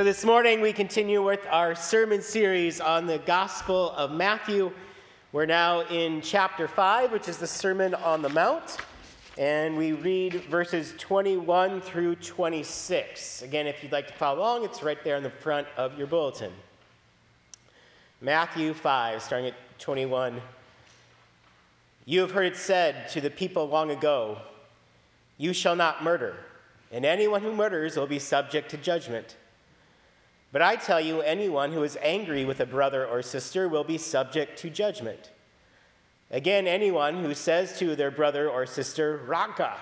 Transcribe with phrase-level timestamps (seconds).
[0.00, 4.72] So, this morning we continue with our sermon series on the Gospel of Matthew.
[5.32, 8.78] We're now in chapter 5, which is the Sermon on the Mount,
[9.36, 13.42] and we read verses 21 through 26.
[13.42, 16.06] Again, if you'd like to follow along, it's right there in the front of your
[16.06, 16.52] bulletin.
[18.22, 20.40] Matthew 5, starting at 21.
[22.06, 24.38] You have heard it said to the people long ago,
[25.36, 26.36] You shall not murder,
[26.90, 29.36] and anyone who murders will be subject to judgment.
[30.52, 33.98] But I tell you, anyone who is angry with a brother or sister will be
[33.98, 35.30] subject to judgment.
[36.32, 39.76] Again, anyone who says to their brother or sister, Raca,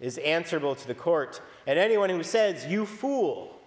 [0.00, 3.60] is answerable to the court, and anyone who says, You fool,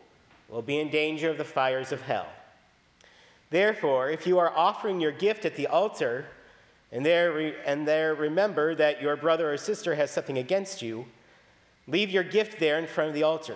[0.49, 2.27] will be in danger of the fires of hell.
[3.49, 6.25] Therefore, if you are offering your gift at the altar,
[6.91, 11.05] and there, re- and there remember that your brother or sister has something against you,
[11.87, 13.55] leave your gift there in front of the altar.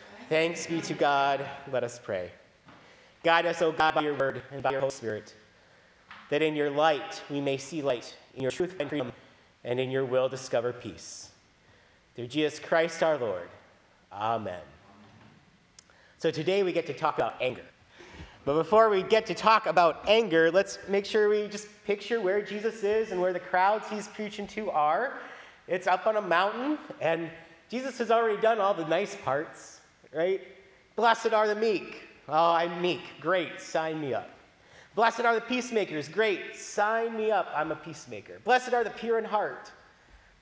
[0.31, 1.45] Thanks be to God.
[1.73, 2.31] Let us pray.
[3.21, 5.35] Guide us, O God, by your word and by your Holy Spirit,
[6.29, 9.11] that in your light we may see light, in your truth and freedom,
[9.65, 11.31] and in your will discover peace.
[12.15, 13.49] Through Jesus Christ our Lord.
[14.13, 14.61] Amen.
[16.17, 17.65] So today we get to talk about anger.
[18.45, 22.41] But before we get to talk about anger, let's make sure we just picture where
[22.41, 25.19] Jesus is and where the crowds he's preaching to are.
[25.67, 27.29] It's up on a mountain, and
[27.69, 29.80] Jesus has already done all the nice parts
[30.13, 30.41] right?
[30.95, 31.95] Blessed are the meek.
[32.27, 33.01] Oh, I'm meek.
[33.19, 33.59] Great.
[33.59, 34.29] Sign me up.
[34.95, 36.07] Blessed are the peacemakers.
[36.07, 36.55] Great.
[36.55, 37.47] Sign me up.
[37.55, 38.39] I'm a peacemaker.
[38.43, 39.71] Blessed are the pure in heart.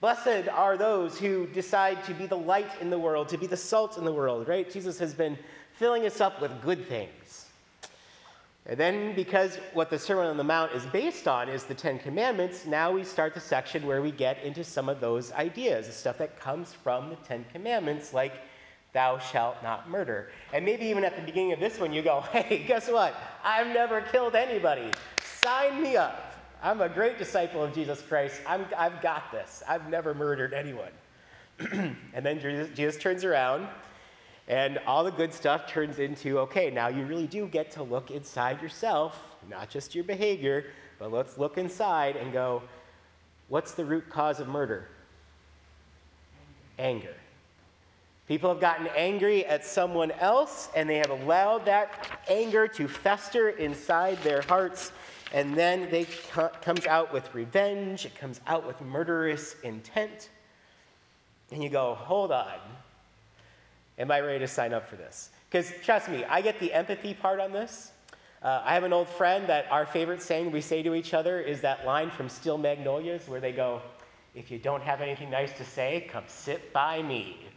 [0.02, 3.58] Blessed are those who decide to be the light in the world, to be the
[3.58, 4.72] salt in the world, right?
[4.72, 5.38] Jesus has been
[5.78, 7.48] filling us up with good things.
[8.66, 12.00] And then, because what the Sermon on the Mount is based on is the Ten
[12.00, 15.94] Commandments, now we start the section where we get into some of those ideas, the
[15.94, 18.34] stuff that comes from the Ten Commandments, like
[18.94, 20.30] thou shalt not murder.
[20.54, 23.16] And maybe even at the beginning of this one, you go, hey, guess what?
[23.44, 24.92] I've never killed anybody.
[25.42, 26.34] Sign me up.
[26.62, 28.42] I'm a great disciple of Jesus Christ.
[28.46, 29.64] i have got this.
[29.68, 30.92] I've never murdered anyone.
[32.14, 33.68] and then Jesus, Jesus turns around,
[34.48, 38.12] and all the good stuff turns into okay, now you really do get to look
[38.12, 39.18] inside yourself,
[39.50, 40.66] not just your behavior,
[40.98, 42.62] but let's look inside and go,
[43.48, 44.88] what's the root cause of murder?
[46.78, 47.16] Anger.
[48.30, 51.90] People have gotten angry at someone else and they have allowed that
[52.30, 54.92] anger to fester inside their hearts
[55.34, 60.30] and then they co- comes out with revenge, it comes out with murderous intent.
[61.52, 62.60] And you go, "Hold on.
[63.98, 67.16] Am I ready to sign up for this?" Cuz trust me, I get the empathy
[67.16, 67.94] part on this.
[68.44, 71.42] Uh, I have an old friend that our favorite saying we say to each other
[71.42, 73.82] is that line from Steel Magnolias where they go,
[74.36, 77.50] If you don't have anything nice to say, come sit by me.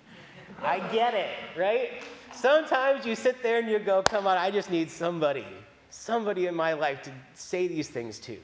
[0.64, 1.90] I get it, right?
[2.34, 5.46] Sometimes you sit there and you go, come on, I just need somebody,
[5.90, 8.38] somebody in my life to say these things to.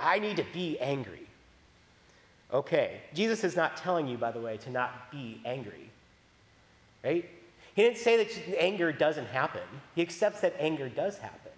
[0.00, 1.26] I need to be angry.
[2.52, 5.90] Okay, Jesus is not telling you, by the way, to not be angry,
[7.02, 7.28] right?
[7.74, 9.62] He didn't say that anger doesn't happen.
[9.94, 11.52] He accepts that anger does happen.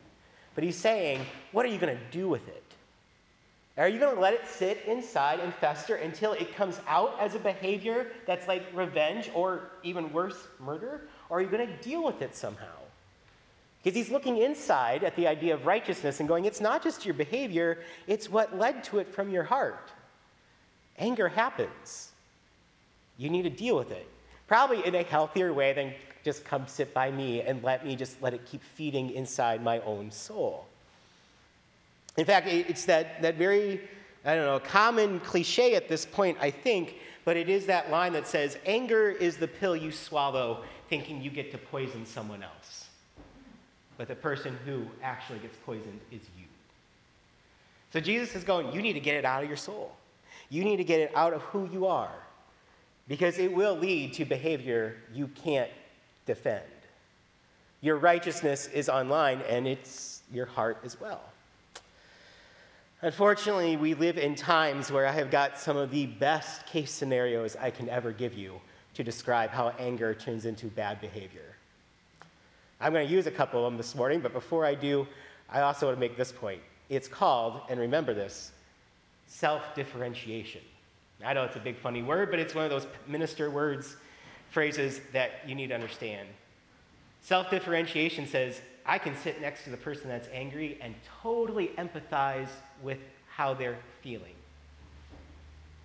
[0.54, 1.20] But he's saying,
[1.52, 2.65] what are you going to do with it?
[3.78, 7.34] Are you going to let it sit inside and fester until it comes out as
[7.34, 11.02] a behavior that's like revenge or even worse, murder?
[11.28, 12.64] Or are you going to deal with it somehow?
[13.82, 17.14] Because he's looking inside at the idea of righteousness and going, it's not just your
[17.14, 19.92] behavior, it's what led to it from your heart.
[20.98, 22.10] Anger happens.
[23.18, 24.08] You need to deal with it.
[24.48, 25.92] Probably in a healthier way than
[26.24, 29.80] just come sit by me and let me just let it keep feeding inside my
[29.80, 30.66] own soul.
[32.16, 33.80] In fact, it's that, that very,
[34.24, 38.12] I don't know, common cliche at this point, I think, but it is that line
[38.14, 42.86] that says, anger is the pill you swallow thinking you get to poison someone else.
[43.98, 46.44] But the person who actually gets poisoned is you.
[47.92, 49.92] So Jesus is going, you need to get it out of your soul.
[50.48, 52.14] You need to get it out of who you are
[53.08, 55.70] because it will lead to behavior you can't
[56.26, 56.62] defend.
[57.80, 61.22] Your righteousness is online and it's your heart as well.
[63.02, 67.54] Unfortunately, we live in times where I have got some of the best case scenarios
[67.54, 68.58] I can ever give you
[68.94, 71.54] to describe how anger turns into bad behavior.
[72.80, 75.06] I'm going to use a couple of them this morning, but before I do,
[75.50, 76.62] I also want to make this point.
[76.88, 78.52] It's called, and remember this,
[79.26, 80.62] self differentiation.
[81.22, 83.96] I know it's a big funny word, but it's one of those minister words,
[84.50, 86.28] phrases that you need to understand.
[87.20, 92.48] Self differentiation says, I can sit next to the person that's angry and totally empathize
[92.82, 92.98] with
[93.28, 94.34] how they're feeling.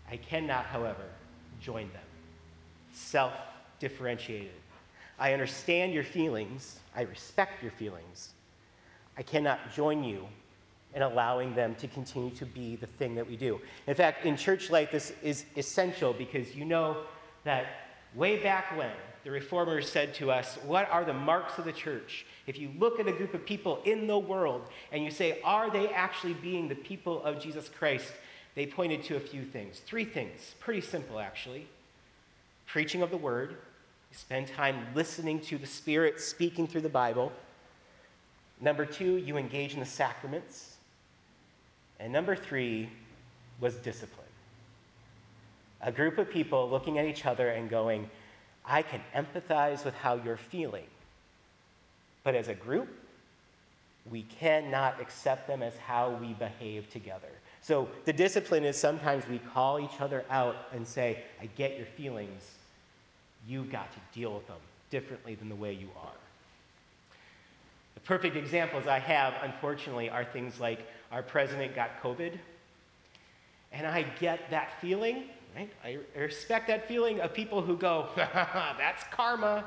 [0.09, 1.05] I cannot, however,
[1.59, 2.03] join them.
[2.93, 3.33] Self
[3.79, 4.51] differentiated.
[5.17, 8.29] I understand your feelings, I respect your feelings.
[9.17, 10.27] I cannot join you
[10.93, 13.59] in allowing them to continue to be the thing that we do.
[13.87, 17.03] In fact, in church life, this is essential because you know
[17.43, 17.65] that
[18.15, 18.91] way back when,
[19.23, 22.25] the reformers said to us, What are the marks of the church?
[22.47, 25.69] If you look at a group of people in the world and you say, Are
[25.69, 28.11] they actually being the people of Jesus Christ?
[28.55, 29.81] They pointed to a few things.
[29.85, 31.67] Three things, pretty simple actually
[32.71, 37.29] preaching of the word, you spend time listening to the Spirit speaking through the Bible.
[38.61, 40.77] Number two, you engage in the sacraments.
[41.99, 42.89] And number three
[43.59, 44.25] was discipline.
[45.81, 48.09] A group of people looking at each other and going,
[48.65, 50.85] I can empathize with how you're feeling.
[52.23, 52.87] But as a group,
[54.09, 57.29] we cannot accept them as how we behave together.
[57.61, 61.85] So the discipline is sometimes we call each other out and say, I get your
[61.85, 62.41] feelings.
[63.47, 64.57] You've got to deal with them
[64.89, 66.11] differently than the way you are.
[67.93, 70.79] The perfect examples I have, unfortunately, are things like
[71.11, 72.37] our president got COVID.
[73.71, 75.25] And I get that feeling,
[75.55, 75.71] right?
[75.83, 79.65] I respect that feeling of people who go, that's karma.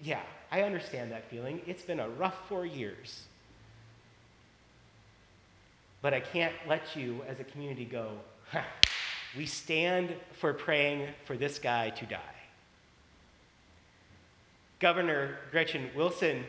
[0.00, 1.60] Yeah, I understand that feeling.
[1.66, 3.22] It's been a rough four years.
[6.02, 8.12] But I can't let you as a community go,
[9.36, 12.18] we stand for praying for this guy to die.
[14.78, 16.42] Governor Gretchen Wilson,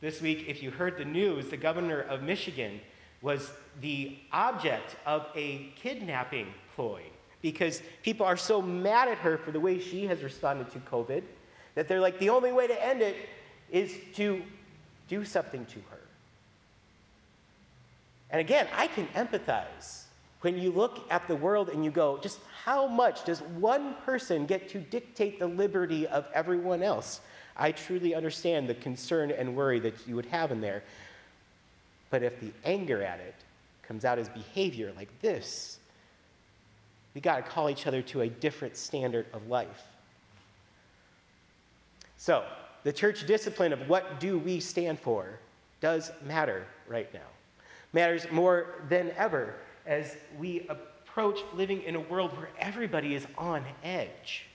[0.00, 2.80] this week, if you heard the news, the governor of Michigan
[3.20, 3.50] was
[3.80, 6.46] the object of a kidnapping
[6.76, 7.02] ploy
[7.44, 11.22] because people are so mad at her for the way she has responded to COVID
[11.74, 13.16] that they're like, the only way to end it
[13.70, 14.42] is to
[15.08, 16.00] do something to her.
[18.30, 20.04] And again, I can empathize
[20.40, 24.46] when you look at the world and you go, just how much does one person
[24.46, 27.20] get to dictate the liberty of everyone else?
[27.58, 30.82] I truly understand the concern and worry that you would have in there.
[32.08, 33.34] But if the anger at it
[33.82, 35.78] comes out as behavior like this,
[37.14, 39.84] we got to call each other to a different standard of life.
[42.16, 42.44] So,
[42.82, 45.38] the church discipline of what do we stand for
[45.80, 47.20] does matter right now.
[47.92, 49.54] Matters more than ever
[49.86, 54.46] as we approach living in a world where everybody is on edge.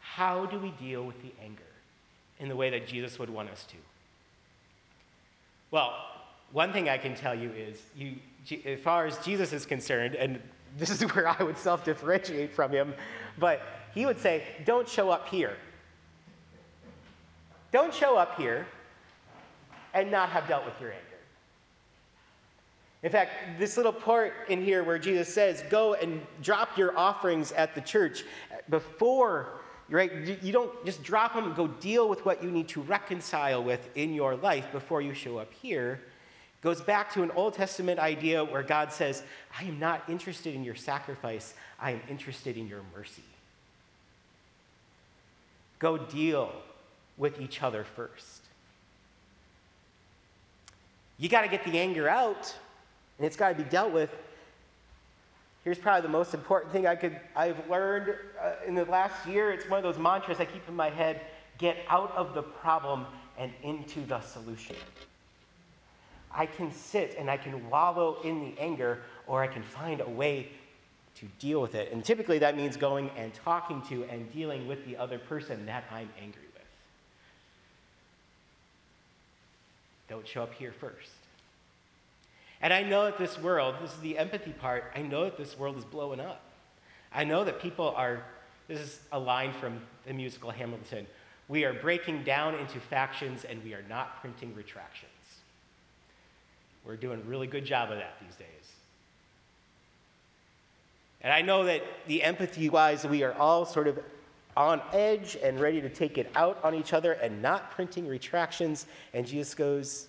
[0.00, 1.62] How do we deal with the anger
[2.38, 3.76] in the way that Jesus would want us to?
[5.70, 5.92] Well,
[6.54, 8.14] one thing I can tell you is, you,
[8.64, 10.40] as far as Jesus is concerned, and
[10.78, 12.94] this is where I would self differentiate from him,
[13.38, 13.60] but
[13.92, 15.56] he would say, Don't show up here.
[17.72, 18.66] Don't show up here
[19.94, 21.02] and not have dealt with your anger.
[23.02, 27.50] In fact, this little part in here where Jesus says, Go and drop your offerings
[27.50, 28.22] at the church
[28.70, 29.48] before
[29.90, 30.10] right?
[30.42, 34.14] You don't just drop them, go deal with what you need to reconcile with in
[34.14, 36.00] your life before you show up here.
[36.64, 39.22] Goes back to an Old Testament idea where God says,
[39.60, 43.22] I am not interested in your sacrifice, I am interested in your mercy.
[45.78, 46.50] Go deal
[47.18, 48.40] with each other first.
[51.18, 52.52] You got to get the anger out,
[53.18, 54.10] and it's got to be dealt with
[55.64, 59.50] Here's probably the most important thing I could, I've learned uh, in the last year.
[59.50, 61.22] It's one of those mantras I keep in my head
[61.56, 63.06] get out of the problem
[63.38, 64.76] and into the solution.
[66.34, 70.08] I can sit and I can wallow in the anger, or I can find a
[70.08, 70.48] way
[71.16, 71.92] to deal with it.
[71.92, 75.84] And typically that means going and talking to and dealing with the other person that
[75.90, 76.62] I'm angry with.
[80.08, 81.10] Don't show up here first.
[82.60, 85.56] And I know that this world, this is the empathy part, I know that this
[85.58, 86.42] world is blowing up.
[87.12, 88.24] I know that people are,
[88.66, 91.06] this is a line from the musical Hamilton.
[91.48, 95.13] We are breaking down into factions and we are not printing retractions.
[96.86, 98.48] We're doing a really good job of that these days.
[101.22, 103.98] And I know that the empathy wise, we are all sort of
[104.56, 108.86] on edge and ready to take it out on each other and not printing retractions.
[109.14, 110.06] And Jesus goes,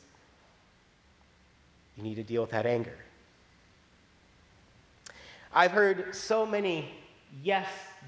[1.98, 2.96] you need to deal with that anger.
[5.54, 6.90] I've heard so many
[7.42, 7.68] yes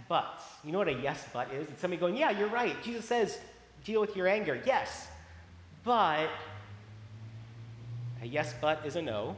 [0.10, 0.44] buts.
[0.66, 1.68] You know what a yes but is?
[1.70, 2.76] It's somebody going, Yeah, you're right.
[2.84, 3.40] Jesus says,
[3.86, 4.62] deal with your anger.
[4.66, 5.08] Yes,
[5.86, 6.28] but
[8.22, 9.36] a yes, but is a no.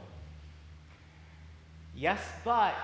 [1.94, 2.74] Yes, but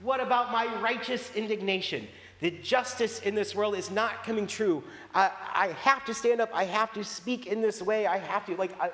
[0.00, 2.06] what about my righteous indignation?
[2.40, 4.82] The justice in this world is not coming true.
[5.14, 6.50] I, I have to stand up.
[6.52, 8.06] I have to speak in this way.
[8.06, 8.90] I have to, like, I...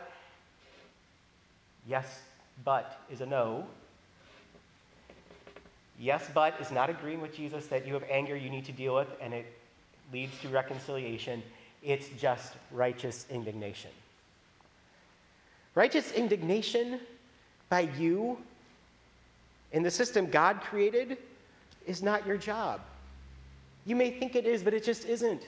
[1.88, 2.21] yes,
[2.64, 3.66] but is a no.
[5.99, 8.95] Yes, but is not agreeing with Jesus that you have anger you need to deal
[8.95, 9.47] with and it
[10.12, 11.42] leads to reconciliation.
[11.83, 13.90] It's just righteous indignation.
[15.80, 17.00] Righteous indignation
[17.70, 18.37] by you
[19.72, 21.16] in the system God created
[21.87, 22.82] is not your job.
[23.87, 25.40] You may think it is, but it just isn't.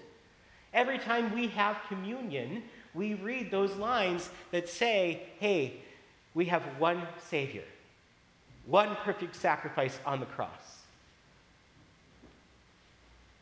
[0.73, 2.63] Every time we have communion,
[2.95, 5.75] we read those lines that say, hey,
[6.33, 7.65] we have one Savior,
[8.65, 10.79] one perfect sacrifice on the cross.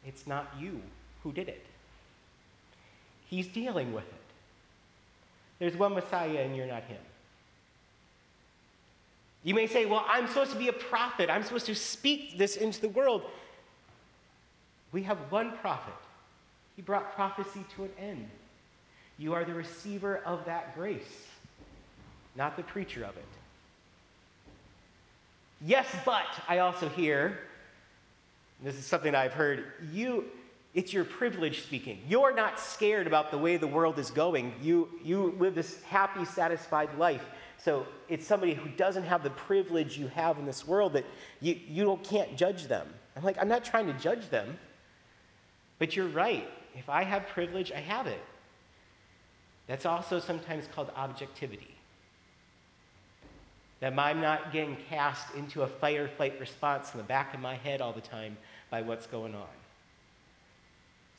[0.04, 0.82] It's not you
[1.22, 1.64] who did it,
[3.28, 4.19] He's dealing with it.
[5.60, 6.98] There's one Messiah, and you're not Him.
[9.44, 11.30] You may say, Well, I'm supposed to be a prophet.
[11.30, 13.22] I'm supposed to speak this into the world.
[14.90, 15.94] We have one prophet.
[16.74, 18.28] He brought prophecy to an end.
[19.18, 21.26] You are the receiver of that grace,
[22.36, 23.24] not the preacher of it.
[25.64, 27.40] Yes, but I also hear,
[28.62, 30.24] this is something I've heard, you
[30.72, 31.98] it's your privilege speaking.
[32.08, 34.54] You're not scared about the way the world is going.
[34.62, 37.24] You, you live this happy, satisfied life.
[37.58, 41.04] So it's somebody who doesn't have the privilege you have in this world that
[41.40, 42.86] you, you don't, can't judge them.
[43.16, 44.58] I'm like, I'm not trying to judge them.
[45.78, 46.48] But you're right.
[46.76, 48.20] If I have privilege, I have it.
[49.66, 51.74] That's also sometimes called objectivity.
[53.80, 57.40] That I'm not getting cast into a fight or flight response in the back of
[57.40, 58.36] my head all the time
[58.70, 59.48] by what's going on.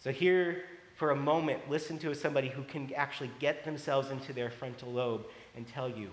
[0.03, 0.63] So, here
[0.96, 5.25] for a moment, listen to somebody who can actually get themselves into their frontal lobe
[5.55, 6.12] and tell you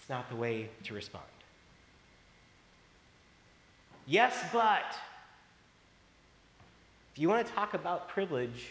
[0.00, 1.24] it's not the way to respond.
[4.06, 4.94] Yes, but
[7.12, 8.70] if you want to talk about privilege,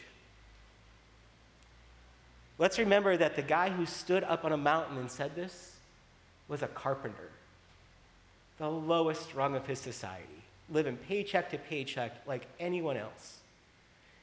[2.58, 5.76] let's remember that the guy who stood up on a mountain and said this
[6.48, 7.30] was a carpenter,
[8.58, 10.41] the lowest rung of his society,
[10.72, 13.38] living paycheck to paycheck like anyone else.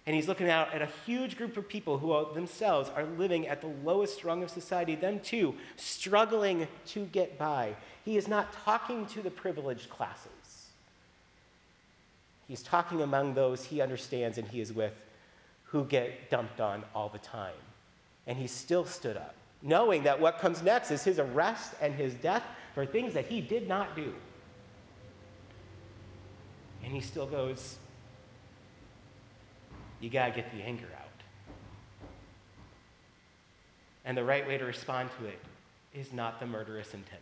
[0.07, 3.47] And he's looking out at a huge group of people who are themselves are living
[3.47, 7.77] at the lowest rung of society, them too, struggling to get by.
[8.07, 10.31] He is not talking to the privileged classes.
[12.49, 14.95] He's talking among those he understands and he is with
[15.65, 17.53] who get dumped on all the time.
[18.27, 22.15] And he still stood up, knowing that what comes next is his arrest and his
[22.15, 24.15] death for things that he did not do.
[26.85, 27.77] And he still goes,
[30.01, 31.09] you got to get the anger out.
[34.05, 35.39] And the right way to respond to it
[35.95, 37.21] is not the murderous intent.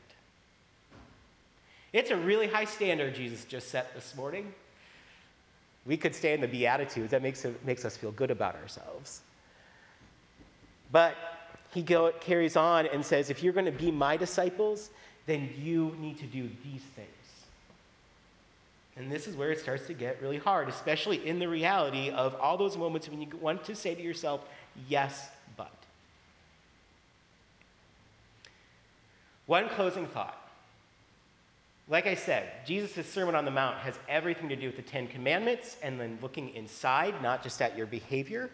[1.93, 4.53] It's a really high standard Jesus just set this morning.
[5.87, 7.11] We could stay in the Beatitudes.
[7.11, 9.21] That makes, it, makes us feel good about ourselves.
[10.93, 11.15] But
[11.73, 14.91] he go, carries on and says, if you're going to be my disciples,
[15.27, 17.09] then you need to do these things.
[18.97, 22.35] And this is where it starts to get really hard, especially in the reality of
[22.37, 24.41] all those moments when you want to say to yourself,
[24.89, 25.73] yes, but.
[29.45, 30.43] One closing thought.
[31.89, 35.07] Like I said, Jesus' Sermon on the Mount has everything to do with the Ten
[35.07, 38.51] Commandments and then looking inside, not just at your behavior.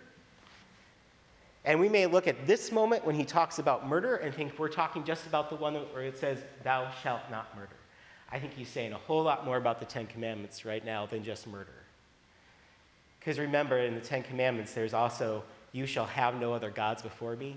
[1.64, 4.68] And we may look at this moment when he talks about murder and think we're
[4.68, 7.76] talking just about the one where it says, Thou shalt not murder.
[8.32, 11.22] I think he's saying a whole lot more about the Ten Commandments right now than
[11.22, 11.74] just murder.
[13.20, 17.36] Because remember, in the Ten Commandments, there's also, You shall have no other gods before
[17.36, 17.56] me.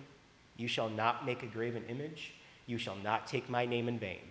[0.58, 2.34] You shall not make a graven image.
[2.68, 4.22] You shall not take my name in vain.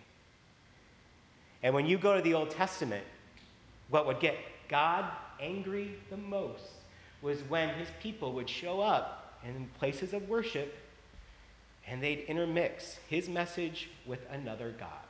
[1.63, 3.05] And when you go to the Old Testament,
[3.89, 4.37] what would get
[4.69, 5.07] God
[5.41, 6.73] angry the most
[7.23, 10.77] was when his people would show up in places of worship
[11.87, 15.04] and they'd intermix his message with another God.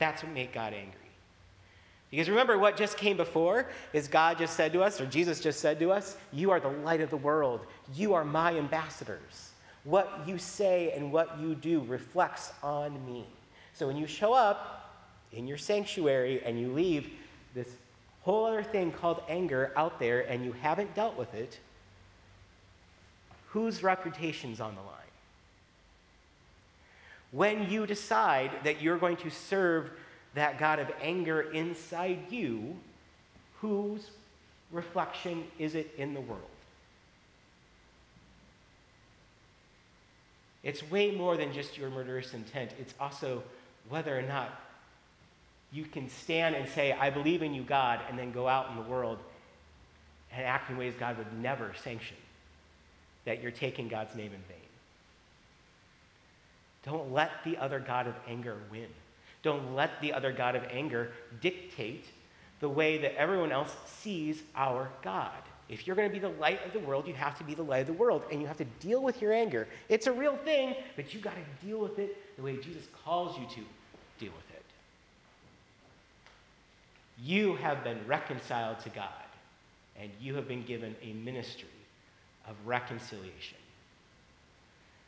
[0.00, 0.96] That's what made God angry.
[2.10, 5.60] Because remember, what just came before is God just said to us, or Jesus just
[5.60, 7.60] said to us, You are the light of the world.
[7.94, 9.50] You are my ambassadors.
[9.84, 13.24] What you say and what you do reflects on me.
[13.74, 14.90] So when you show up
[15.32, 17.10] in your sanctuary and you leave
[17.54, 17.68] this
[18.22, 21.58] whole other thing called anger out there and you haven't dealt with it,
[23.48, 24.99] whose reputation's on the line?
[27.32, 29.90] when you decide that you're going to serve
[30.34, 32.76] that God of anger inside you,
[33.60, 34.10] whose
[34.72, 36.42] reflection is it in the world?
[40.62, 42.72] It's way more than just your murderous intent.
[42.78, 43.42] It's also
[43.88, 44.60] whether or not
[45.72, 48.76] you can stand and say, I believe in you, God, and then go out in
[48.76, 49.18] the world
[50.32, 52.16] and act in ways God would never sanction,
[53.24, 54.69] that you're taking God's name in vain.
[56.84, 58.88] Don't let the other God of anger win.
[59.42, 62.04] Don't let the other God of anger dictate
[62.60, 65.32] the way that everyone else sees our God.
[65.68, 67.62] If you're going to be the light of the world, you have to be the
[67.62, 69.68] light of the world, and you have to deal with your anger.
[69.88, 73.38] It's a real thing, but you got to deal with it the way Jesus calls
[73.38, 73.60] you to
[74.18, 74.64] deal with it.
[77.22, 79.08] You have been reconciled to God,
[79.98, 81.68] and you have been given a ministry
[82.48, 83.58] of reconciliation.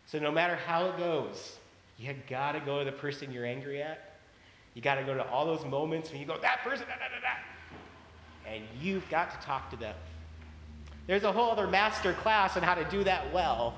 [0.06, 1.56] So, no matter how it goes,
[1.99, 4.20] you got to go to the person you're angry at.
[4.75, 7.08] You got to go to all those moments when you go, that person, da, da,
[7.08, 8.50] da, da.
[8.50, 9.94] And you've got to talk to them.
[11.06, 13.75] There's a whole other master class on how to do that well.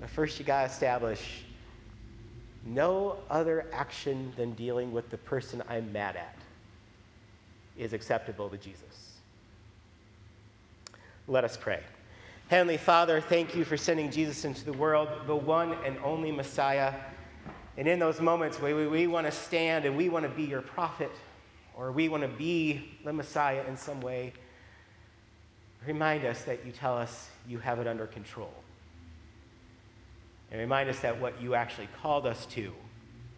[0.00, 1.44] But first, you got to establish
[2.64, 6.36] no other action than dealing with the person I'm mad at
[7.76, 9.18] is acceptable to Jesus.
[11.26, 11.80] Let us pray.
[12.48, 16.92] Heavenly Father, thank you for sending Jesus into the world, the one and only Messiah.
[17.76, 20.44] And in those moments where we, we want to stand and we want to be
[20.44, 21.10] your prophet,
[21.76, 24.32] or we want to be the Messiah in some way,
[25.86, 28.54] remind us that you tell us you have it under control.
[30.50, 32.72] And remind us that what you actually called us to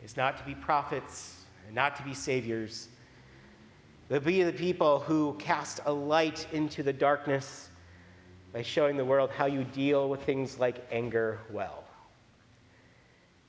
[0.04, 2.88] is not to be prophets and not to be saviors,
[4.08, 7.70] but be the people who cast a light into the darkness
[8.52, 11.85] by showing the world how you deal with things like anger well.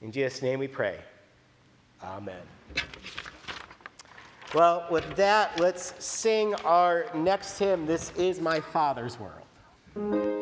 [0.02, 1.00] In Jesus' name we pray.
[2.04, 2.36] Amen.
[4.54, 7.86] Well, with that, let's sing our next hymn.
[7.86, 10.37] This is my Father's world.